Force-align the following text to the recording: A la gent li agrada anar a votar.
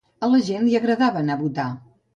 A 0.27 0.29
la 0.35 0.39
gent 0.47 0.65
li 0.69 0.73
agrada 0.81 1.11
anar 1.23 1.39
a 1.39 1.45
votar. 1.47 1.73